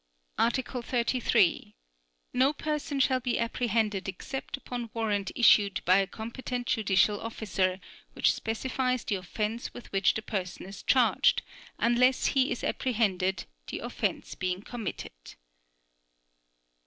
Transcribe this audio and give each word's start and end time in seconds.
Article 0.39 0.81
33. 0.81 1.75
No 2.33 2.53
person 2.53 2.99
shall 2.99 3.19
be 3.19 3.37
apprehended 3.37 4.09
except 4.09 4.57
upon 4.57 4.89
warrant 4.95 5.31
issued 5.35 5.79
by 5.85 5.97
a 5.99 6.07
competent 6.07 6.65
judicial 6.65 7.21
officer 7.21 7.79
which 8.13 8.33
specifies 8.33 9.03
the 9.03 9.13
offense 9.13 9.75
with 9.75 9.91
which 9.91 10.15
the 10.15 10.23
person 10.23 10.65
is 10.65 10.81
charged, 10.81 11.43
unless 11.77 12.25
he 12.25 12.49
is 12.49 12.63
apprehended, 12.63 13.45
the 13.67 13.77
offense 13.77 14.33
being 14.33 14.63
committed. 14.63 15.11